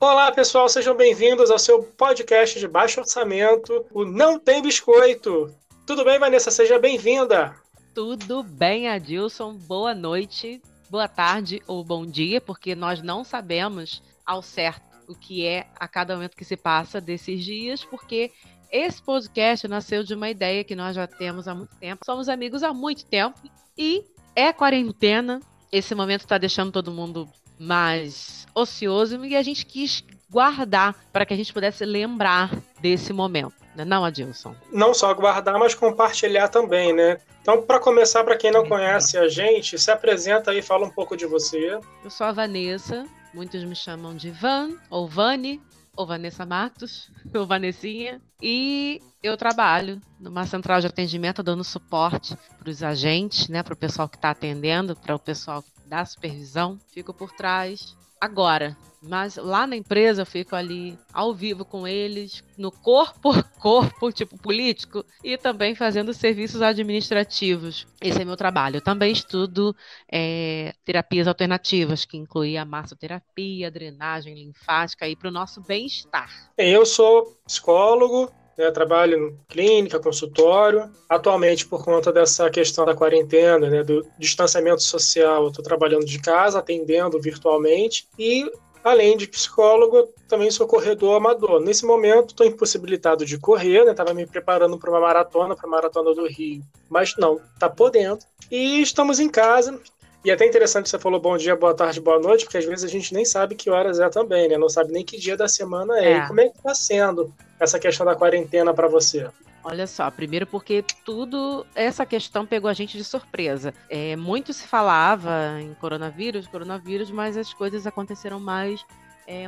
[0.00, 5.54] Olá, pessoal, sejam bem-vindos ao seu podcast de baixo orçamento, o Não Tem Biscoito.
[5.86, 6.50] Tudo bem, Vanessa?
[6.50, 7.54] Seja bem-vinda.
[7.94, 9.54] Tudo bem, Adilson.
[9.54, 10.60] Boa noite,
[10.90, 15.86] boa tarde ou bom dia, porque nós não sabemos ao certo o que é a
[15.86, 18.32] cada momento que se passa desses dias, porque
[18.70, 22.04] esse podcast nasceu de uma ideia que nós já temos há muito tempo.
[22.04, 23.38] Somos amigos há muito tempo
[23.78, 24.04] e
[24.34, 25.40] é quarentena.
[25.70, 31.32] Esse momento está deixando todo mundo mais ocioso e a gente quis guardar para que
[31.32, 33.54] a gente pudesse lembrar desse momento.
[33.74, 33.84] Né?
[33.84, 34.54] Não, Adilson?
[34.72, 37.18] Não só guardar, mas compartilhar também, né?
[37.42, 41.16] Então, para começar, para quem não conhece a gente, se apresenta aí, fala um pouco
[41.16, 41.78] de você.
[42.02, 45.60] Eu sou a Vanessa, muitos me chamam de Van ou Vani,
[45.96, 52.70] ou Vanessa Matos, ou Vanessinha, e eu trabalho numa central de atendimento dando suporte para
[52.70, 56.78] os agentes, né, para o pessoal que está atendendo, para o pessoal da supervisão.
[56.92, 62.42] Fico por trás agora, mas lá na empresa eu fico ali ao vivo com eles,
[62.56, 67.86] no corpo a corpo, tipo político, e também fazendo serviços administrativos.
[68.00, 68.76] Esse é meu trabalho.
[68.76, 69.76] Eu também estudo
[70.10, 76.50] é, terapias alternativas, que inclui a massoterapia, drenagem linfática, aí para o nosso bem-estar.
[76.56, 80.90] Eu sou psicólogo, né, trabalho em clínica, consultório.
[81.08, 86.58] Atualmente, por conta dessa questão da quarentena, né, do distanciamento social, estou trabalhando de casa,
[86.58, 88.08] atendendo virtualmente.
[88.18, 88.50] E
[88.84, 91.58] Além de psicólogo, também sou corredor amador.
[91.58, 94.20] Nesse momento, estou impossibilitado de correr, estava né?
[94.20, 98.18] me preparando para uma maratona, para a maratona do Rio, mas não, está podendo.
[98.50, 99.80] E estamos em casa.
[100.24, 102.82] E é até interessante você falou bom dia, boa tarde, boa noite, porque às vezes
[102.82, 104.56] a gente nem sabe que horas é também, né?
[104.56, 106.12] Não sabe nem que dia da semana é.
[106.12, 106.16] é.
[106.16, 107.30] E como é que está sendo
[107.60, 109.28] essa questão da quarentena para você?
[109.62, 113.74] Olha só, primeiro porque tudo, essa questão pegou a gente de surpresa.
[113.90, 118.82] É, muito se falava em coronavírus, coronavírus, mas as coisas aconteceram mais
[119.26, 119.46] é,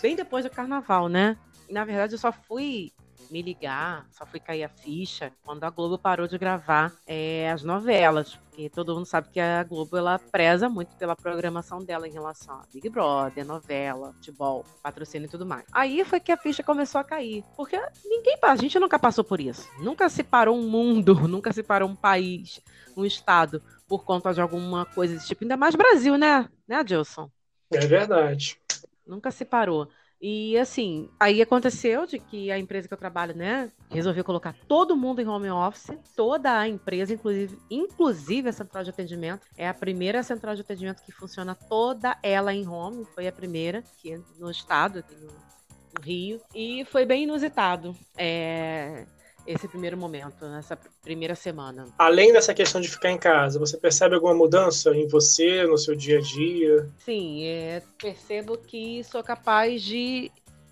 [0.00, 1.36] bem depois do carnaval, né?
[1.68, 2.92] Na verdade, eu só fui
[3.32, 7.62] me ligar, só fui cair a ficha quando a Globo parou de gravar é, as
[7.62, 8.38] novelas.
[8.50, 12.56] Porque todo mundo sabe que a Globo ela preza muito pela programação dela em relação
[12.56, 15.64] a Big Brother, novela, futebol, patrocínio e tudo mais.
[15.72, 17.42] Aí foi que a ficha começou a cair.
[17.56, 19.66] Porque ninguém, a gente nunca passou por isso.
[19.78, 22.60] Nunca se parou um mundo, nunca se parou um país,
[22.94, 25.44] um estado por conta de alguma coisa desse tipo.
[25.44, 26.46] Ainda mais Brasil, né?
[26.68, 27.30] Né, Adilson?
[27.72, 28.60] É verdade.
[29.06, 29.88] Nunca se parou.
[30.24, 34.96] E assim, aí aconteceu de que a empresa que eu trabalho, né, resolveu colocar todo
[34.96, 39.74] mundo em home office, toda a empresa, inclusive, inclusive a central de atendimento, é a
[39.74, 44.48] primeira central de atendimento que funciona toda ela em home, foi a primeira aqui no
[44.48, 47.96] estado, aqui no, no Rio, e foi bem inusitado.
[48.16, 49.04] É,
[49.46, 51.88] esse primeiro momento, nessa primeira semana.
[51.98, 55.94] Além dessa questão de ficar em casa, você percebe alguma mudança em você, no seu
[55.94, 56.88] dia a dia?
[56.98, 60.30] Sim, é, percebo que sou capaz de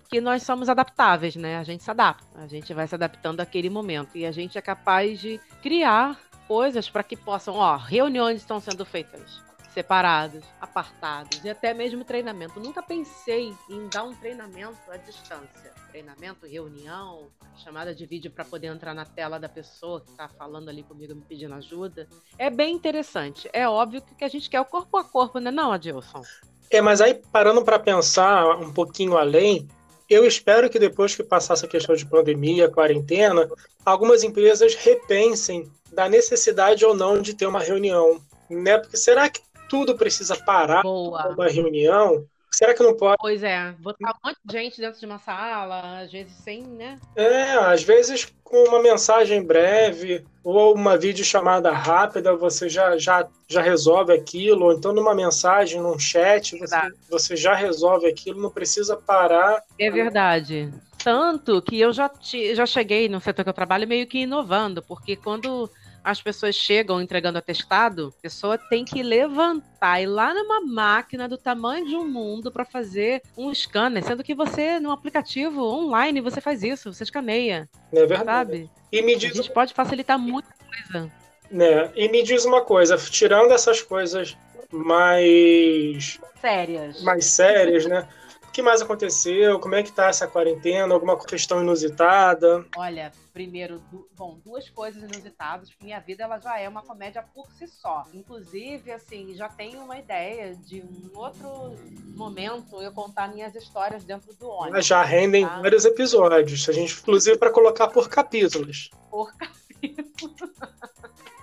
[0.09, 1.57] que nós somos adaptáveis, né?
[1.57, 4.61] A gente se adapta, a gente vai se adaptando àquele momento e a gente é
[4.61, 11.49] capaz de criar coisas para que possam, ó, reuniões estão sendo feitas separados, apartados e
[11.49, 12.59] até mesmo treinamento.
[12.59, 15.71] Nunca pensei em dar um treinamento à distância.
[15.89, 20.69] Treinamento, reunião, chamada de vídeo para poder entrar na tela da pessoa que está falando
[20.69, 22.07] ali comigo, me pedindo ajuda.
[22.37, 23.49] É bem interessante.
[23.53, 26.21] É óbvio que a gente quer o corpo a corpo, né, não, Adilson?
[26.69, 29.67] É, mas aí parando para pensar um pouquinho além,
[30.09, 33.49] eu espero que depois que passar essa questão de pandemia, quarentena,
[33.85, 38.77] algumas empresas repensem da necessidade ou não de ter uma reunião, né?
[38.77, 42.27] Porque será que tudo precisa parar uma reunião.
[42.51, 43.15] Será que não pode?
[43.21, 46.99] Pois é, botar um monte de gente dentro de uma sala, às vezes sem, né?
[47.15, 53.61] É, às vezes com uma mensagem breve ou uma videochamada rápida, você já, já, já
[53.61, 56.77] resolve aquilo, ou então numa mensagem, num chat, você,
[57.09, 59.63] você já resolve aquilo, não precisa parar.
[59.79, 60.69] É verdade.
[61.01, 64.83] Tanto que eu já, te, já cheguei no setor que eu trabalho meio que inovando,
[64.83, 65.69] porque quando
[66.03, 71.37] as pessoas chegam entregando atestado, a pessoa tem que levantar e lá numa máquina do
[71.37, 76.41] tamanho de um mundo para fazer um scanner, sendo que você, no aplicativo online, você
[76.41, 77.69] faz isso, você escaneia.
[77.93, 78.25] É verdade.
[78.25, 78.69] Sabe?
[78.91, 79.31] E me diz...
[79.31, 81.11] A gente pode facilitar muita coisa.
[81.49, 81.91] Né?
[81.95, 84.37] E me diz uma coisa, tirando essas coisas
[84.71, 88.07] mais sérias, mais sérias, né?
[88.51, 89.57] O que mais aconteceu?
[89.61, 90.93] Como é que tá essa quarentena?
[90.93, 92.65] Alguma questão inusitada?
[92.75, 95.69] Olha, primeiro, du bom, duas coisas inusitadas.
[95.81, 98.05] Minha vida ela já é uma comédia por si só.
[98.13, 101.77] Inclusive, assim, já tenho uma ideia de um outro
[102.13, 104.85] momento eu contar minhas histórias dentro do ônibus.
[104.85, 105.61] Já rendem tá?
[105.61, 106.67] vários episódios.
[106.67, 108.89] A gente, inclusive, para colocar por capítulos.
[109.09, 110.51] Por capítulos.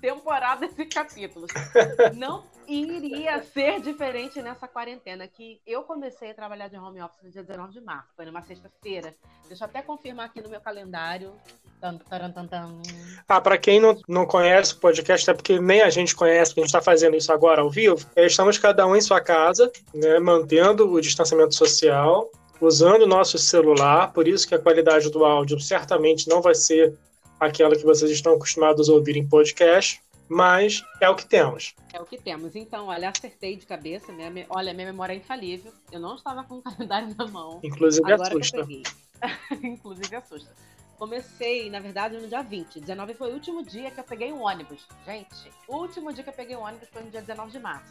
[0.00, 1.50] Temporadas e capítulos.
[2.14, 7.30] Não iria ser diferente nessa quarentena, que eu comecei a trabalhar de home office no
[7.30, 9.14] dia 19 de março, foi numa sexta-feira.
[9.48, 11.32] Deixa eu até confirmar aqui no meu calendário.
[13.26, 16.60] Ah, para quem não, não conhece o podcast, é porque nem a gente conhece, porque
[16.60, 18.06] a gente está fazendo isso agora ao vivo.
[18.14, 22.30] É, estamos cada um em sua casa, né, mantendo o distanciamento social,
[22.60, 26.94] usando o nosso celular, por isso que a qualidade do áudio certamente não vai ser
[27.40, 31.74] aquela que vocês estão acostumados a ouvir em podcast mas é o que temos.
[31.92, 32.54] É o que temos.
[32.54, 34.12] Então, olha, acertei de cabeça.
[34.12, 35.72] Minha, olha, minha memória é infalível.
[35.90, 37.60] Eu não estava com o calendário na mão.
[37.62, 38.66] Inclusive Agora assusta.
[39.62, 40.52] Inclusive assusta.
[40.98, 42.80] Comecei, na verdade, no dia 20.
[42.80, 44.86] 19 foi o último dia que eu peguei um ônibus.
[45.06, 47.90] Gente, o último dia que eu peguei um ônibus foi no dia 19 de março.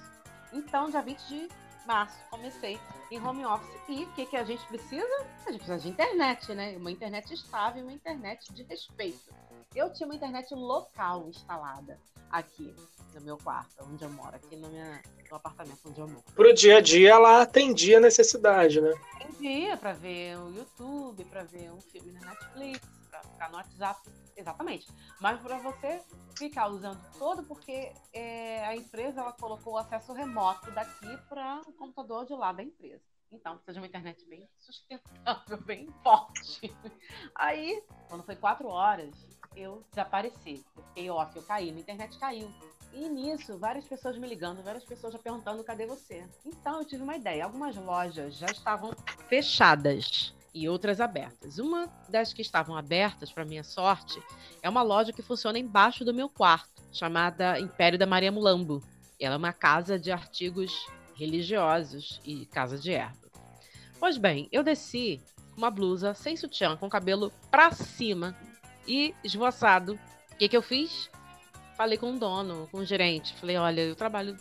[0.53, 1.47] Então, dia 20 de
[1.87, 2.77] março, comecei
[3.09, 3.81] em home office.
[3.87, 5.25] E o que, que a gente precisa?
[5.45, 6.75] A gente precisa de internet, né?
[6.77, 9.33] Uma internet estável, uma internet de respeito.
[9.73, 11.97] Eu tinha uma internet local instalada
[12.29, 12.73] aqui
[13.15, 16.23] no meu quarto, onde eu moro, aqui no, minha, no apartamento onde eu moro.
[16.35, 18.93] Pro dia a dia ela atendia a necessidade, né?
[19.37, 24.09] Atendia para ver o YouTube, para ver um filme na Netflix, para ficar no WhatsApp,
[24.35, 24.87] exatamente.
[25.21, 26.03] Mas para você
[26.35, 31.73] ficar usando todo, porque é, a empresa ela colocou o acesso remoto daqui para o
[31.73, 33.03] computador de lá da empresa.
[33.31, 36.75] Então, precisa de uma internet bem sustentável, bem forte.
[37.35, 39.13] Aí, quando foi quatro horas,
[39.57, 40.63] eu desapareci.
[40.75, 42.51] Eu fiquei off, eu caí, minha internet caiu.
[42.93, 46.25] E nisso, várias pessoas me ligando, várias pessoas já perguntando cadê você.
[46.45, 47.43] Então eu tive uma ideia.
[47.43, 48.91] Algumas lojas já estavam
[49.27, 51.59] fechadas e outras abertas.
[51.59, 54.21] Uma das que estavam abertas, para minha sorte,
[54.61, 58.81] é uma loja que funciona embaixo do meu quarto, chamada Império da Maria Mulambo.
[59.19, 63.27] Ela é uma casa de artigos religiosos e casa de erva.
[63.99, 65.21] Pois bem, eu desci
[65.55, 68.35] uma blusa sem sutiã, com cabelo pra cima,
[68.87, 69.99] e esvoaçado.
[70.31, 71.09] O que, que eu fiz?
[71.75, 73.35] Falei com o dono, com o gerente.
[73.35, 74.37] Falei: olha, eu trabalho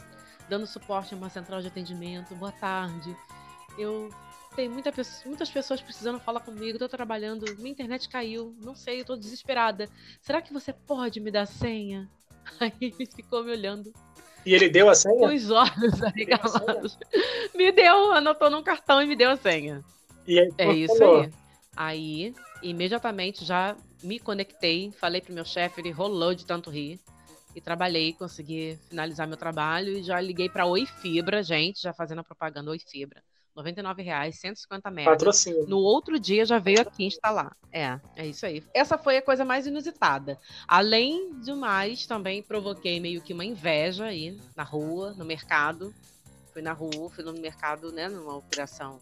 [0.49, 2.35] dando suporte a uma central de atendimento.
[2.35, 3.15] Boa tarde.
[3.79, 4.11] Eu
[4.55, 4.91] tenho muita,
[5.25, 6.79] muitas pessoas precisando falar comigo.
[6.79, 8.55] Tô trabalhando, minha internet caiu.
[8.63, 9.89] Não sei, tô desesperada.
[10.21, 12.09] Será que você pode me dar a senha?
[12.61, 13.93] Aí ele ficou me olhando.
[14.47, 15.19] E ele deu a senha?
[15.19, 16.97] Com os olhos arregalados.
[17.55, 19.85] Me deu, anotou num cartão e me deu a senha.
[20.27, 21.23] E aí, é isso falou.
[21.23, 21.31] aí.
[21.77, 27.01] Aí, imediatamente já me conectei, falei pro meu chefe, ele rolou de tanto rir.
[27.55, 32.19] E trabalhei, consegui finalizar meu trabalho e já liguei para Oi Fibra, gente, já fazendo
[32.19, 33.23] a propaganda Oi Fibra.
[33.57, 35.15] R$ reais, 150 metros.
[35.15, 35.67] Patrocínio.
[35.67, 37.57] No outro dia já veio aqui instalar.
[37.73, 38.63] É, é isso aí.
[38.75, 40.39] Essa foi a coisa mais inusitada.
[40.69, 45.95] Além do mais, também provoquei meio que uma inveja aí na rua, no mercado.
[46.53, 49.01] Fui na rua, fui no mercado, né, numa operação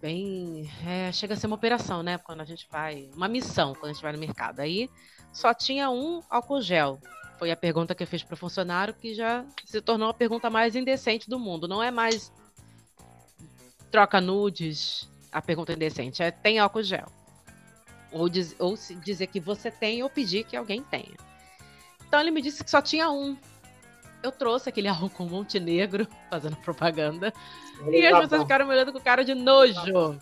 [0.00, 0.70] bem.
[0.86, 2.18] É, chega a ser uma operação, né?
[2.18, 3.10] Quando a gente vai.
[3.14, 4.60] Uma missão quando a gente vai no mercado.
[4.60, 4.90] Aí
[5.32, 7.00] só tinha um álcool gel.
[7.38, 10.48] Foi a pergunta que eu fiz para o funcionário, que já se tornou a pergunta
[10.48, 11.68] mais indecente do mundo.
[11.68, 12.32] Não é mais
[13.90, 16.22] troca nudes, a pergunta indecente.
[16.22, 17.06] É tem álcool gel.
[18.12, 21.16] Ou, diz, ou dizer que você tem ou pedir que alguém tenha.
[22.06, 23.36] Então ele me disse que só tinha um.
[24.26, 27.32] Eu trouxe aquele álcool Montenegro, fazendo propaganda.
[27.90, 30.18] E as pessoas ficaram me olhando com cara de nojo.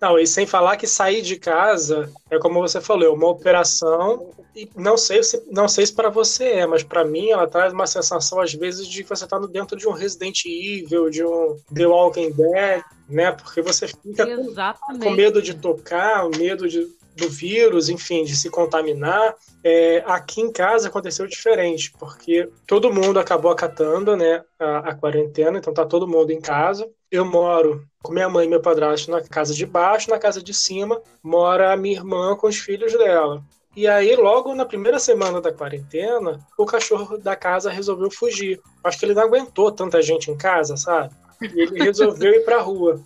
[0.00, 4.30] Não, e sem falar que sair de casa é como você falou, é uma operação.
[4.54, 7.72] E não sei se não sei se para você é, mas para mim ela traz
[7.72, 11.56] uma sensação às vezes de que você está dentro de um Resident Evil, de um
[11.72, 13.32] The Walking Dead, né?
[13.32, 18.50] Porque você fica com, com medo de tocar, medo de do vírus, enfim, de se
[18.50, 19.34] contaminar.
[19.62, 25.58] É, aqui em casa aconteceu diferente, porque todo mundo acabou acatando né, a, a, quarentena,
[25.58, 26.88] então tá todo mundo em casa.
[27.10, 30.54] Eu moro com minha mãe e meu padrasto na casa de baixo, na casa de
[30.54, 33.42] cima mora a minha irmã com os filhos dela.
[33.74, 38.60] E aí, logo na primeira semana da quarentena, o cachorro da casa resolveu fugir.
[38.84, 41.14] Acho que ele não aguentou tanta gente em casa, sabe?
[41.40, 43.02] E ele resolveu ir pra rua.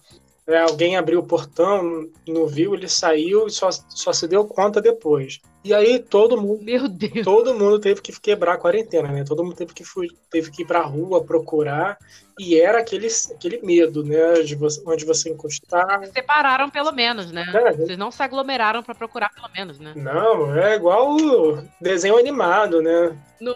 [0.47, 4.81] É, alguém abriu o portão, não viu, ele saiu e só, só se deu conta
[4.81, 5.41] depois.
[5.65, 7.25] E aí todo mundo, Meu Deus.
[7.25, 9.25] todo mundo teve que quebrar a quarentena, né?
[9.25, 9.83] Todo mundo teve que
[10.31, 11.99] teve que ir para a rua procurar
[12.39, 14.35] e era aquele, aquele medo, né?
[14.43, 16.07] De você, onde você encostar.
[16.07, 17.45] Se separaram pelo menos, né?
[17.53, 19.93] É, Vocês não se aglomeraram para procurar pelo menos, né?
[19.97, 23.19] Não, é igual o desenho animado, né?
[23.41, 23.53] No...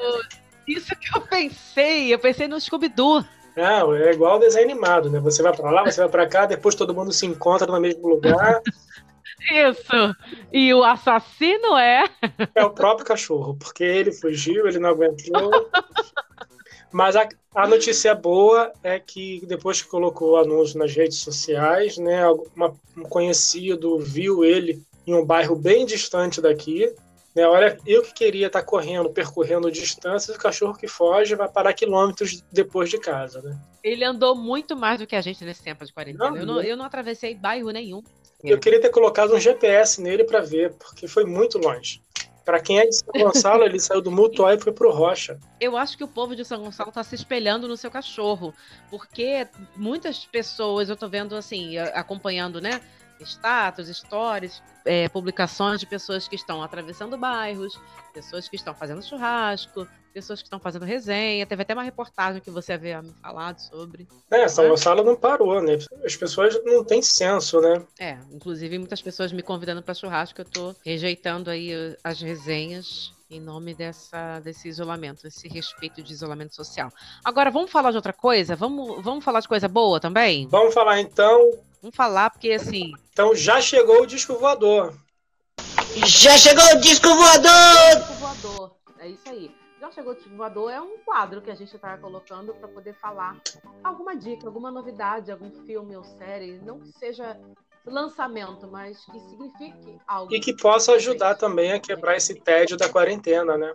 [0.67, 3.25] Isso que eu pensei, eu pensei no Scooby-Doo.
[3.57, 5.19] Não, é igual desenho animado, né?
[5.21, 8.09] Você vai para lá, você vai para cá, depois todo mundo se encontra no mesmo
[8.09, 8.63] lugar.
[9.51, 10.15] Isso.
[10.53, 12.05] E o assassino é?
[12.55, 15.51] É o próprio cachorro, porque ele fugiu, ele não aguentou.
[16.93, 21.97] Mas a, a notícia boa é que depois que colocou o anúncio nas redes sociais,
[21.99, 26.93] né, uma, um conhecido viu ele em um bairro bem distante daqui
[27.35, 27.47] Né?
[27.47, 31.73] Olha, eu que queria estar tá correndo, percorrendo distâncias, o cachorro que foge vai parar
[31.73, 33.59] quilômetros depois de casa, né?
[33.83, 36.31] Ele andou muito mais do que a gente nesse tempo de quarentena.
[36.31, 38.03] Não, eu, não, eu não atravessei bairro nenhum.
[38.43, 42.03] Eu queria ter colocado um GPS nele para ver, porque foi muito longe.
[42.45, 45.39] Para quem é de São Gonçalo, ele saiu do Mutuá e foi pro Rocha.
[45.61, 48.53] Eu acho que o povo de São Gonçalo está se espelhando no seu cachorro,
[48.91, 49.47] porque
[49.77, 52.81] muitas pessoas, eu estou vendo assim, acompanhando, né,
[53.25, 57.79] status, stories, é, publicações de pessoas que estão atravessando bairros,
[58.13, 61.47] pessoas que estão fazendo churrasco, pessoas que estão fazendo resenha.
[61.47, 64.09] Teve até uma reportagem que você havia me falado sobre.
[64.31, 64.71] É, São né?
[64.71, 65.79] Gonçalo não parou, né?
[66.05, 67.83] As pessoas não têm senso, né?
[67.99, 71.73] É, inclusive muitas pessoas me convidando para churrasco, eu tô rejeitando aí
[72.03, 76.91] as resenhas em nome dessa, desse isolamento, esse respeito de isolamento social.
[77.25, 78.57] Agora, vamos falar de outra coisa?
[78.57, 80.49] Vamos, vamos falar de coisa boa também?
[80.49, 81.53] Vamos falar então.
[81.81, 82.93] Vamos falar, porque assim.
[83.13, 84.95] Então já chegou o disco voador.
[86.07, 87.97] Já chegou o disco voador!
[87.97, 89.55] Disco voador, é isso aí.
[89.81, 92.93] Já chegou o disco voador é um quadro que a gente está colocando para poder
[92.95, 93.41] falar
[93.83, 97.41] alguma dica, alguma novidade, algum filme ou série, não que seja
[97.87, 100.35] lançamento, mas que signifique algo.
[100.35, 103.75] E que possa ajudar também a quebrar esse tédio da quarentena, né?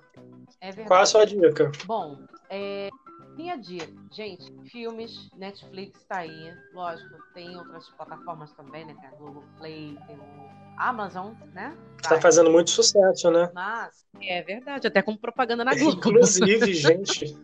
[0.62, 0.88] É verdade.
[0.88, 1.72] Qual a sua dica?
[1.86, 2.20] Bom,
[2.50, 2.90] é,
[3.36, 8.96] minha dica, gente, filmes, Netflix tá aí, lógico, tem outras plataformas também, né?
[9.00, 11.75] Tem a Google Play, tem o Amazon, né?
[12.01, 13.50] Tá, tá fazendo muito sucesso, né?
[13.54, 15.98] Mas, é verdade, até com propaganda na Globo.
[15.98, 17.38] Inclusive, gente.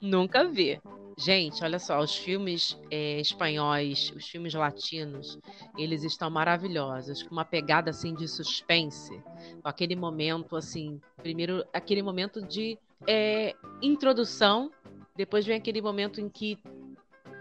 [0.00, 0.80] Nunca vi.
[1.16, 5.38] Gente, olha só, os filmes é, espanhóis, os filmes latinos,
[5.76, 9.22] eles estão maravilhosos, com uma pegada assim de suspense,
[9.62, 14.70] com aquele momento assim, primeiro aquele momento de é, introdução,
[15.20, 16.58] depois vem aquele momento em que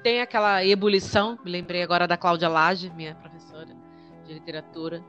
[0.03, 3.75] tem aquela ebulição, me lembrei agora da Cláudia Lage, minha professora
[4.25, 5.03] de literatura,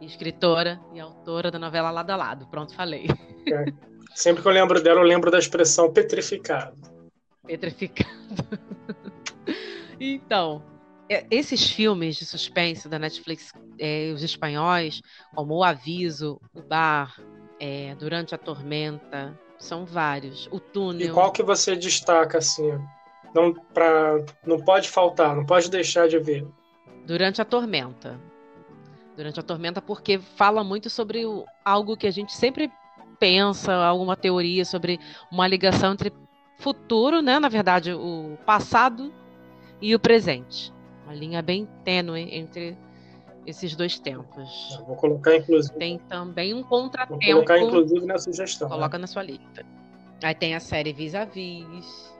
[0.00, 2.46] escritora e autora da novela Lado a Lado.
[2.48, 3.06] Pronto, falei.
[3.46, 3.72] É.
[4.14, 6.98] Sempre que eu lembro dela, eu lembro da expressão petrificado
[7.48, 8.10] petrificado.
[9.98, 10.62] então,
[11.08, 15.00] é, esses filmes de suspense da Netflix, é, os espanhóis,
[15.34, 17.18] como O Aviso, O Bar,
[17.58, 20.48] é, Durante a Tormenta, são vários.
[20.50, 21.08] O Túnel.
[21.08, 22.78] E qual que você destaca, assim?
[23.34, 26.46] Não, pra, não pode faltar, não pode deixar de ver.
[27.04, 28.18] Durante a Tormenta.
[29.16, 32.70] Durante a Tormenta, porque fala muito sobre o, algo que a gente sempre
[33.18, 35.00] pensa, alguma teoria sobre
[35.30, 36.12] uma ligação entre
[36.58, 37.38] futuro, né?
[37.38, 39.12] Na verdade, o passado
[39.80, 40.72] e o presente.
[41.04, 42.76] Uma linha bem tênue entre
[43.48, 44.78] esses dois tempos.
[44.86, 45.74] vou colocar, inclusive.
[45.78, 47.20] Tem também um contratempo.
[47.20, 48.68] Vou colocar, inclusive, na sugestão.
[48.68, 49.02] Coloca né?
[49.02, 49.64] na sua lista.
[50.22, 51.66] Aí tem a série Vis-a-Vis.
[51.66, 52.12] -vis.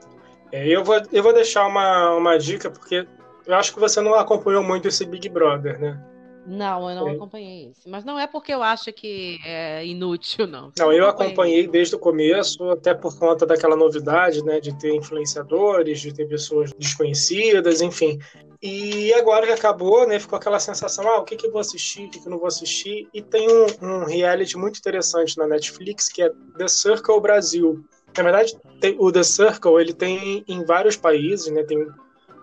[0.51, 3.07] É, eu, vou, eu vou deixar uma, uma dica, porque
[3.47, 6.03] eu acho que você não acompanhou muito esse Big Brother, né?
[6.47, 7.13] Não, eu não é.
[7.13, 7.87] acompanhei esse.
[7.87, 10.73] Mas não é porque eu acho que é inútil, não.
[10.79, 16.01] Não, eu acompanhei desde o começo, até por conta daquela novidade, né, de ter influenciadores,
[16.01, 18.19] de ter pessoas desconhecidas, enfim.
[18.61, 22.07] E agora que acabou, né, ficou aquela sensação, ah, o que, que eu vou assistir,
[22.07, 23.09] o que, que eu não vou assistir.
[23.15, 27.85] E tem um, um reality muito interessante na Netflix, que é The Circle Brasil.
[28.17, 31.87] Na verdade, tem, o The Circle, ele tem em vários países, né, tem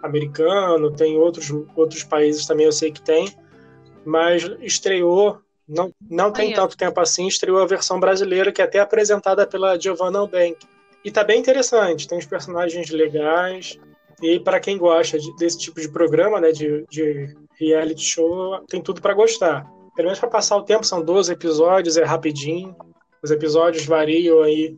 [0.02, 3.36] americano, tem outros, outros países também eu sei que tem
[4.06, 8.80] mas estreou, não, não tem tanto tempo assim, estreou a versão brasileira, que é até
[8.80, 10.58] apresentada pela Giovanna Albank.
[11.04, 13.80] E tá bem interessante, tem os personagens legais.
[14.22, 18.82] E para quem gosta de, desse tipo de programa, né, de, de reality show, tem
[18.82, 19.66] tudo para gostar.
[19.96, 22.76] Pelo menos para passar o tempo, são 12 episódios, é rapidinho.
[23.24, 24.78] Os episódios variam aí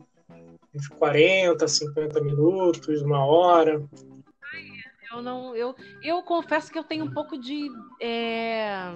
[0.74, 3.82] de 40, 50 minutos, uma hora.
[5.12, 7.68] Eu não, eu, eu confesso que eu tenho um pouco de,
[8.00, 8.92] é,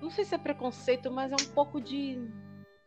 [0.00, 2.20] não sei se é preconceito, mas é um pouco de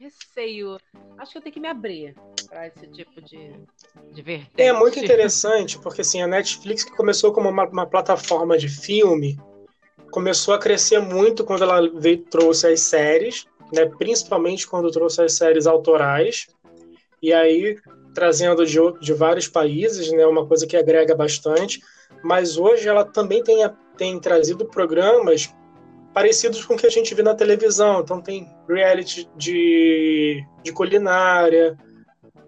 [0.06, 0.78] receio.
[1.18, 2.16] Acho que eu tenho que me abrir
[2.48, 3.52] para esse tipo de,
[4.12, 4.48] de.
[4.58, 9.40] É muito interessante, porque assim, a Netflix, que começou como uma, uma plataforma de filme,
[10.12, 15.34] começou a crescer muito quando ela veio, trouxe as séries, né, principalmente quando trouxe as
[15.34, 16.48] séries autorais.
[17.22, 17.78] E aí,
[18.14, 21.80] trazendo de, de vários países, né, uma coisa que agrega bastante
[22.26, 23.58] mas hoje ela também tem,
[23.98, 25.54] tem trazido programas
[26.16, 28.00] parecidos com o que a gente vê na televisão.
[28.00, 31.78] Então tem reality de, de culinária,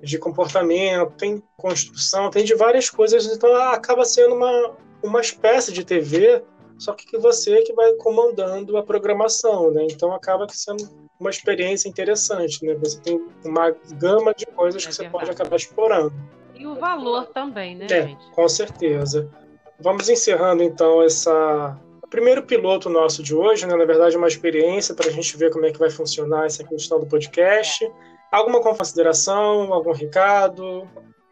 [0.02, 3.26] de comportamento, tem construção, tem de várias coisas.
[3.26, 6.42] Então acaba sendo uma, uma espécie de TV,
[6.80, 9.86] só que você que vai comandando a programação, né?
[9.92, 10.88] Então acaba sendo
[11.20, 12.74] uma experiência interessante, né?
[12.76, 15.12] Você tem uma gama de coisas é que verdade.
[15.12, 16.14] você pode acabar explorando.
[16.56, 18.32] E o valor também, né, é, gente?
[18.32, 19.30] Com certeza.
[19.78, 21.78] Vamos encerrando então essa
[22.10, 23.76] primeiro piloto nosso de hoje, né?
[23.76, 26.64] Na verdade, é uma experiência para a gente ver como é que vai funcionar essa
[26.64, 27.90] questão do podcast.
[28.32, 30.88] Alguma consideração, algum recado?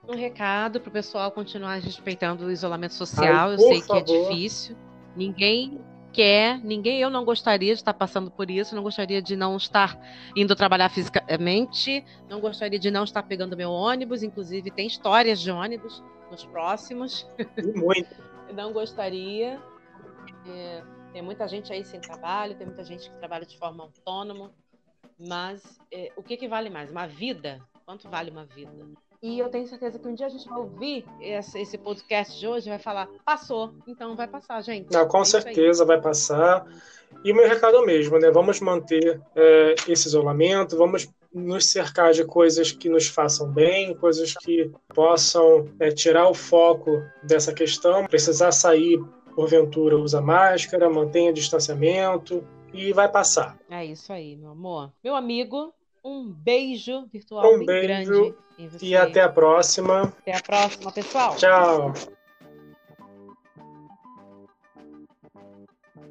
[0.07, 3.49] Um recado para o pessoal continuar respeitando o isolamento social.
[3.49, 4.03] Ai, Eu sei favor.
[4.03, 4.75] que é difícil.
[5.15, 5.79] Ninguém
[6.13, 9.99] quer, ninguém, eu não gostaria de estar passando por isso, não gostaria de não estar
[10.33, 15.51] indo trabalhar fisicamente, não gostaria de não estar pegando meu ônibus, inclusive tem histórias de
[15.51, 16.01] ônibus
[16.31, 17.27] nos próximos.
[17.75, 18.15] Muito.
[18.55, 19.59] não gostaria.
[20.47, 24.51] É, tem muita gente aí sem trabalho, tem muita gente que trabalha de forma autônoma,
[25.19, 26.91] mas é, o que, que vale mais?
[26.91, 27.61] Uma vida?
[27.85, 28.71] Quanto vale uma vida?
[29.21, 32.47] E eu tenho certeza que um dia a gente vai ouvir esse, esse podcast de
[32.47, 34.91] hoje e vai falar, passou, então vai passar, gente.
[34.91, 36.65] Não, com é certeza vai passar.
[37.23, 38.29] E o meu recado é o mesmo, né?
[38.29, 44.33] Vamos manter é, esse isolamento, vamos nos cercar de coisas que nos façam bem, coisas
[44.33, 48.05] que possam é, tirar o foco dessa questão.
[48.05, 48.99] Precisar sair,
[49.35, 53.57] porventura, usa máscara, mantenha distanciamento e vai passar.
[53.69, 54.91] É isso aí, meu amor.
[55.03, 55.73] Meu amigo,
[56.03, 58.35] um beijo virtual um beijo grande.
[58.81, 60.03] E até a próxima.
[60.03, 61.35] Até a próxima, pessoal.
[61.35, 61.93] Tchau.